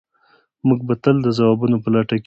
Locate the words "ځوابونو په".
1.37-1.89